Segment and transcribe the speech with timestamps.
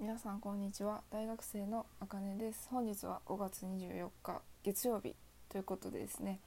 [0.00, 1.02] 皆さんこんにちは。
[1.10, 2.68] 大学生のあかねです。
[2.70, 5.16] 本日は5月24日月曜日
[5.48, 6.38] ということでですね。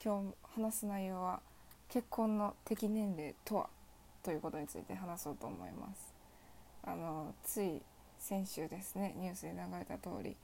[0.00, 1.40] 今日話す内容は
[1.88, 3.68] 結婚の適年齢とは
[4.22, 6.14] ということについて話そうと思います。
[6.84, 7.82] あのつい
[8.20, 10.36] 先週ですねニュースで流れた通り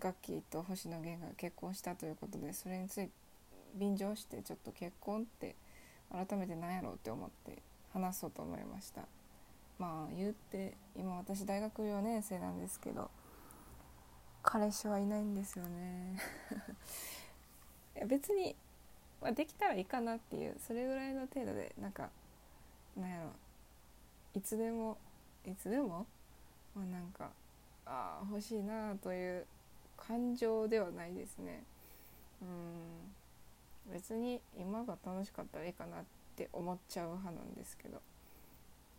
[0.00, 3.12] ガッキーと星野源が結婚したということでそれについて
[3.76, 5.54] 便乗してちょっと結婚って
[6.10, 7.62] 改めて何やろうって思って
[7.92, 9.02] 話そうと思いました。
[9.82, 13.10] まあ言って今私大学4年生なんですけど
[14.44, 16.20] 彼氏はいないんですよね。
[17.96, 18.54] いや別に、
[19.20, 22.10] まあ、できたらいいかなっていうそれぐらいの程度でなんか
[22.96, 23.30] なんやろ。
[24.34, 24.98] いつでも
[25.44, 26.06] いつでも
[26.76, 27.32] まあなんか
[27.84, 29.46] ああ欲しいなという
[29.96, 31.64] 感情ではないですね。
[32.40, 33.92] うん。
[33.92, 36.04] 別に今が楽しかったらいいかなっ
[36.36, 38.00] て思っちゃう派なんですけど。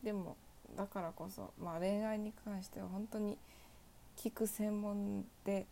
[0.03, 0.35] でも
[0.75, 3.37] だからこそ、まあ、恋愛に関しては本当に
[4.17, 5.65] 聞く専門で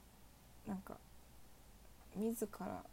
[0.68, 0.98] なんか
[2.16, 2.84] 自ら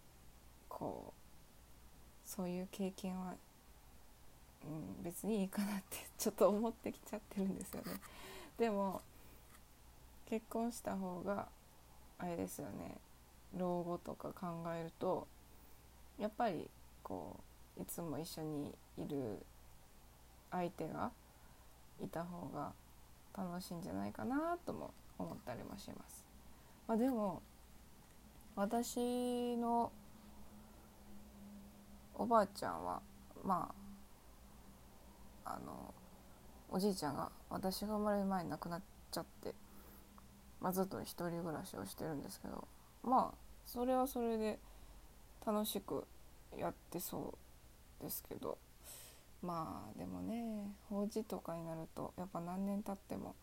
[0.69, 3.35] こうそういう経験は、
[4.65, 8.01] うん、別にいいかなって ちょっと思ってきちゃってるんですよね。
[8.59, 9.03] でも
[10.27, 11.49] 結婚した方が
[12.19, 12.99] あれですよね
[13.57, 15.27] 老後とか考えると
[16.19, 16.69] やっぱり
[17.03, 17.37] こ
[17.79, 19.39] ういつも一緒にいる
[20.51, 21.13] 相手が
[22.03, 22.73] いた方が
[23.37, 26.25] 楽しいんじゃないかなとも思ったりもします。
[26.87, 27.43] まあ、でも
[28.57, 29.93] 私の
[32.15, 33.01] おばあちゃんは
[33.45, 33.73] ま
[35.45, 35.95] ああの
[36.71, 39.55] おじいちゃんが私が生まれる前に亡くなっちゃって、
[40.61, 42.67] まあ、ずっと一人暮らしをしてるんですけど
[43.03, 44.59] まあそれはそれで
[45.47, 46.05] 楽しく
[46.59, 47.35] やってそ
[48.01, 48.59] うですけど
[49.43, 53.35] まあでもね法事とかになるとやっぱ何年経っても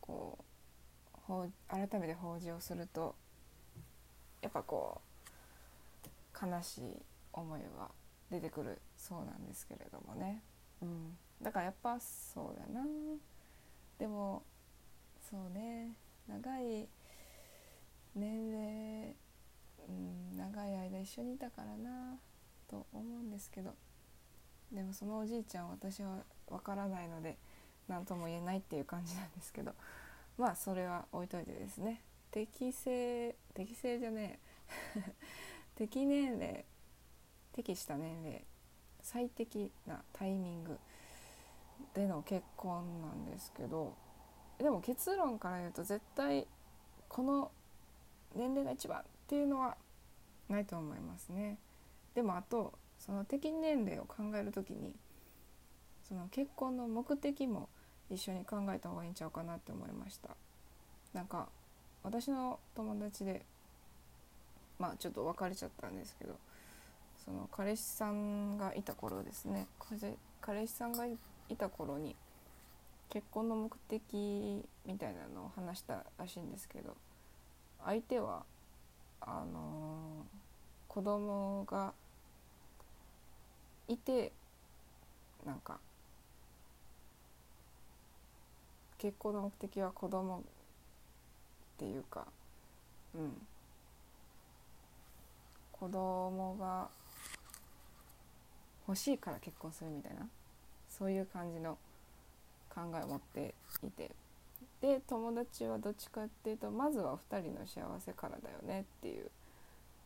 [0.00, 0.38] こ
[1.28, 1.32] う
[1.68, 3.14] 改めて法事をすると
[4.42, 5.00] やっぱこ
[6.42, 6.82] う悲しい
[7.32, 7.88] 思いが
[8.30, 10.42] 出てくるそうなんですけれどもね、
[10.82, 12.84] うん、だからやっぱそうだな。
[13.98, 14.42] でも
[15.30, 15.94] そうね。
[16.28, 16.88] 長い
[18.14, 19.14] 年齢、
[19.88, 22.18] うん、長い間一緒にいたからな
[22.68, 23.74] と思うんですけど。
[24.72, 27.36] でもそのおじいちゃん私はわからないので
[27.88, 29.72] 何とも言えないっていう感じなんですけど
[30.38, 32.02] まあそれは置いといてですね。
[32.30, 34.38] 適正適正じゃね
[34.96, 35.12] え。
[35.76, 36.64] 適年齢
[37.52, 38.44] 適した年齢。
[39.02, 40.78] 最適なタイミング
[41.94, 43.94] での結婚なんですけど
[44.58, 46.46] でも結論から言うと絶対
[47.08, 47.50] この
[48.34, 49.76] 年齢が一番っていうのは
[50.48, 51.58] ないと思いますね。
[52.14, 54.94] でもあとその適年齢を考える時に
[56.06, 57.68] その結婚の目的も
[58.10, 60.30] 一緒に考えた方がいいんちゃうかなって思いました。
[61.12, 61.48] なんか
[62.02, 63.42] 私の友達で
[64.78, 66.34] まあちょっと別れちゃったんですけど
[67.24, 69.66] その彼氏さんがいた頃ですね。
[70.40, 71.16] 彼氏さんがい
[71.56, 72.16] た頃に
[73.10, 76.96] 結婚の目的みたいなのを話したらしいんですけど
[77.84, 78.44] 相手は
[79.20, 81.92] あのー、子供が
[83.92, 84.32] いて
[85.44, 85.78] なんか
[88.98, 90.40] 結婚の目的は子供っ
[91.78, 92.26] ていうか
[93.14, 93.32] うん。
[95.72, 96.88] 子供が
[98.86, 100.28] 欲しいから結婚するみたいな
[100.90, 101.78] そういう感じの
[102.68, 104.10] 考えを持っていて。
[104.80, 109.30] で友達はどっちかっていうとまずは2人の幸せからだよねっていう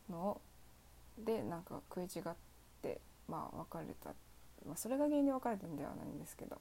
[0.09, 0.41] のを
[1.17, 2.33] でなんか食い違っ
[2.81, 4.09] てまあ別れた、
[4.65, 6.59] まあ、それが原因で別れたんではないんですけど、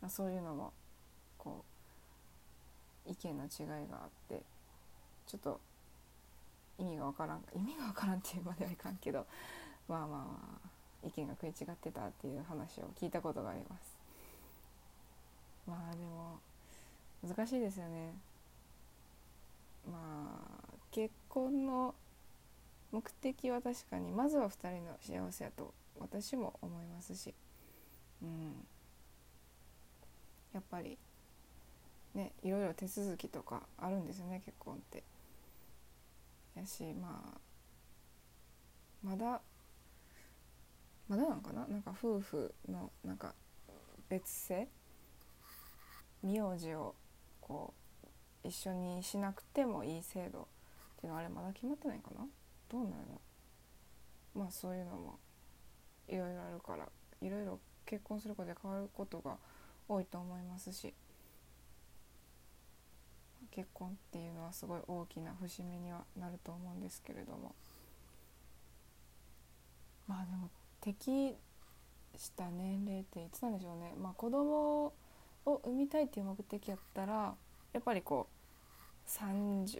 [0.00, 0.72] まあ、そういうのも
[1.38, 1.64] こ
[3.06, 4.42] う意見の違いがあって
[5.26, 5.60] ちょっと
[6.78, 9.26] 意味が分からん意味が分からんっていうまではいかんけど
[9.88, 13.94] まあまあまあ意見が食い違ってたっていう話を聞いたことがあります。
[15.66, 16.38] まあでも
[17.22, 18.14] 難しいですよね。
[19.90, 21.94] まあ結婚の
[22.90, 27.34] 目的は確かにまずは2人の幸せやと私も思いますし、
[28.22, 28.66] うん、
[30.52, 30.98] やっぱり
[32.14, 35.02] ねいろいろ手続きとかあるんですよね結婚って。
[36.56, 37.38] やしまあ
[39.02, 39.40] まだ
[41.08, 41.66] まだなんかな？
[41.66, 43.34] なんか夫婦のなんか
[44.08, 44.68] 別姓？
[46.22, 46.94] 名字を
[47.40, 47.74] こ
[48.44, 50.44] う一緒にしなくてもいい制度っ
[51.00, 52.26] ていうのはあれまだ決まってないかな？
[52.70, 53.20] どうなるの
[54.34, 55.18] まあそういうのも
[56.08, 56.88] いろいろあるから
[57.20, 59.36] いろいろ結婚することで変わることが
[59.88, 60.94] 多いと思いますし
[63.50, 67.54] 結婚っていうのはすごい大きな節目にはなると思うんですけれども。
[70.06, 71.34] まあでも適
[72.16, 73.94] した年齢っていつなんでしょうね。
[74.00, 74.92] まあ子供
[75.46, 77.34] を産みたいっていう目的やったら
[77.72, 78.28] やっぱりこ
[79.06, 79.78] う30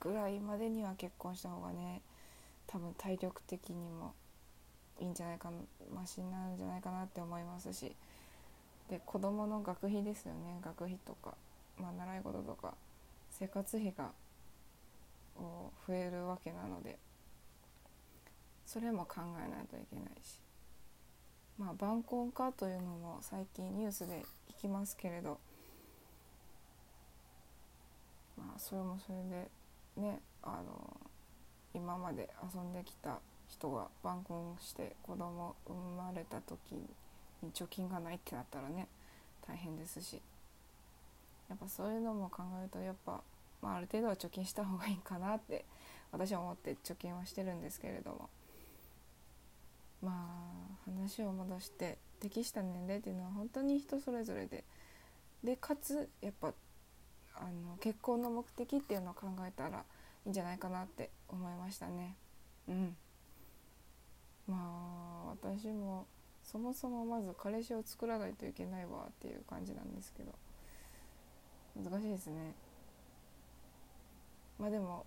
[0.00, 2.02] ぐらいまでには結婚した方がね
[2.66, 4.14] 多分体力的にも
[5.00, 5.50] いいんじゃないか
[5.92, 7.94] マシになるんじゃないかなって思いますし。
[8.88, 10.58] で子どもの学費ですよね。
[10.62, 11.34] 学費とか、
[11.80, 12.74] まあ、習い事とか
[13.30, 14.10] 生活費が
[15.86, 16.98] 増えるわけなので
[18.66, 20.40] それも考えないといけないし。
[21.58, 24.24] まあ晩婚化というのも最近ニュースで
[24.58, 25.38] 聞きますけれど
[28.36, 29.22] まあそれもそれ
[29.96, 31.00] でねあの
[31.72, 33.20] 今まで遊んできた
[33.54, 38.88] 人が晩婚して子供生まれた時に貯金がないってなったらね
[39.46, 40.20] 大変ですし。
[41.48, 43.20] やっぱそういうのも考えるとやっぱ、
[43.60, 45.66] まあ、ある程度は貯金した方がいいかなって
[46.10, 48.28] 私は思って貯金はしてるんですけれども。
[50.02, 54.64] まあ話を戻して適した年齢っていうのは本当に人それぞれで。
[55.42, 56.54] でかつやっぱ
[57.34, 59.84] あの結婚の目的っていうのを考えたら
[60.24, 62.16] いいんじゃないかなって思いましたね。
[62.68, 62.96] うん。
[64.48, 66.06] まあ私も
[66.42, 70.32] そもそもまず彼氏を作らないといけないわっていう感じなんですけど
[71.82, 72.54] 難しいですね。
[74.58, 75.04] まあでも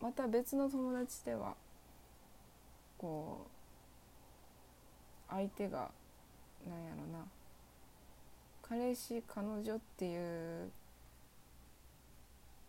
[0.00, 1.54] また別の友達では
[2.98, 5.90] こう相手が
[6.68, 7.24] なんやろな
[8.62, 10.70] 彼氏彼女っていう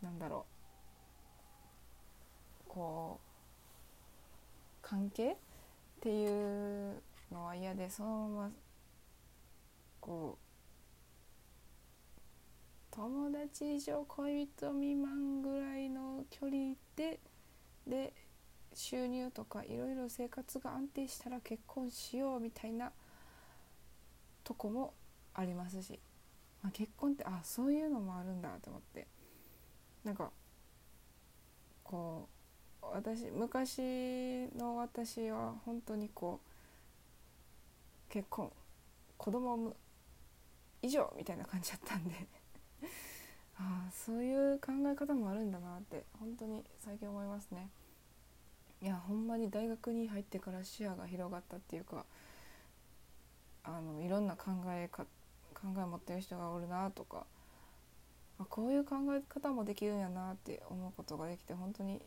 [0.02, 0.46] なんだろ
[2.68, 5.38] うこう関係
[6.04, 7.02] っていう
[7.32, 8.52] のは嫌でそのまま
[10.02, 10.44] こう
[12.92, 17.22] 友達以上恋人未満ぐらいの距離で
[17.88, 18.12] で
[18.74, 22.92] 収入とかいろいろ生活が安定したら結婚しようみたいな
[24.44, 24.94] とこも
[25.34, 26.02] ありますし、
[26.62, 29.08] まあ、結婚ってあそういうのもあるんだと思って
[30.04, 30.32] なんか
[31.82, 32.33] こう
[32.92, 36.40] 私昔の私は本当にこ
[38.10, 38.52] う結婚
[39.18, 39.76] 子供を産む
[40.82, 42.14] 以上みたいな感じだったんで
[43.58, 47.70] ああそういう考え方もあるんだなって本当に最近思いますね。
[48.82, 52.06] いやほんまに大学に入ってから視野が広がったっていうか
[53.64, 55.06] あのいろんな考えか
[55.54, 57.26] 考え持ってる人がおるなとか
[58.40, 62.02] あこういう考え方もできるんやなって思うことができて本当に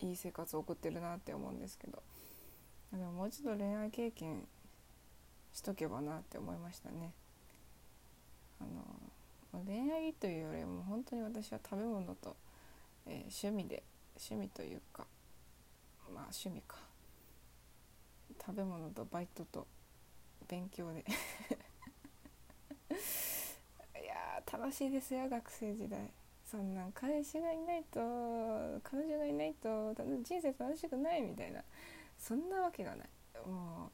[0.00, 2.02] いい生活を送ってるなって思うんですけど。
[2.92, 4.46] でももう一度恋愛経験
[5.52, 7.12] しとけばなって思いましたね。
[8.60, 12.36] あの恋愛というよりも本当に私は食べ物と、
[13.06, 13.82] えー、趣味で
[14.16, 15.06] 趣味というか
[16.12, 16.76] まあ趣味か。
[18.44, 19.66] 食べ物とバイトと
[20.48, 21.04] 勉強で。
[24.00, 26.10] いや楽しいですよ学生時代。
[26.54, 27.98] そんな彼氏がいないと
[28.84, 29.92] 彼女がいないと
[30.22, 31.60] 人生楽しくないみたいな
[32.16, 33.08] そんなわけがない。
[33.44, 33.90] も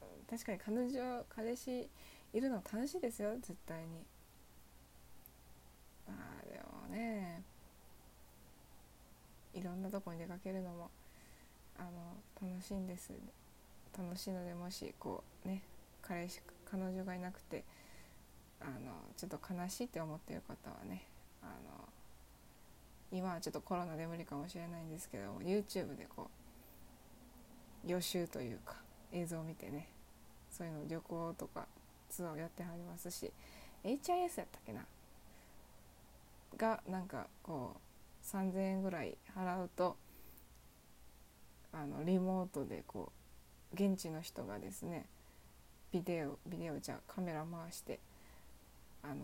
[0.00, 1.90] う確かに彼女彼氏
[2.32, 3.86] いるの楽しいですよ絶対に。
[6.08, 7.42] まあでもね
[9.52, 10.90] いろんなとこに出かけるのも
[11.78, 13.12] あの楽しいんです。
[13.94, 15.60] 楽しいのでもしこうね
[16.00, 17.62] 彼氏彼女がいなくて
[18.58, 21.02] あのちょっと悲しいって思ってる方はね
[21.42, 21.88] あの
[23.12, 26.30] 今はちょっとコロナで無理かもしれないんですけど YouTube でこ
[27.84, 28.76] う予習というか
[29.12, 29.88] 映像を見てね
[30.50, 31.66] そういうの旅行とか
[32.08, 33.30] ツアーをやってはりますし
[33.84, 34.84] HIS やったっけな？
[36.56, 39.96] がなんかこう3,000円ぐらい払うと
[41.72, 43.12] あのリモートでこ
[43.72, 45.06] う現地の人がですね
[45.92, 48.00] ビデオビデオじゃカメラ回して
[49.02, 49.14] あの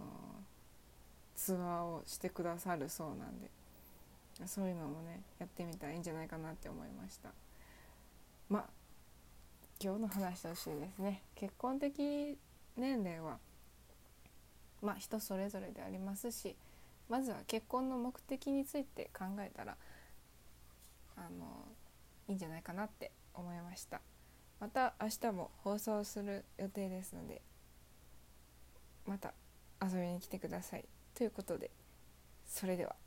[1.42, 3.50] ツアーをしてくださるそうなんで。
[4.46, 7.30] そういうのもねやってみたらいいんじゃないかなって思いました。
[8.48, 8.64] まあ
[9.82, 11.22] 今日の話としてですね。
[11.34, 12.38] 結婚的
[12.76, 13.38] 年齢は
[14.80, 16.56] まあ人それぞれでありますし
[17.08, 19.76] まずは結婚の目的について考えたら
[21.16, 21.66] あの
[22.28, 24.00] いいんじゃないかなって思いました。
[24.60, 27.42] また明日も放送する予定ですので
[29.06, 29.34] また
[29.82, 30.84] 遊びに来てください。
[31.14, 31.70] ということで
[32.46, 33.01] それでは。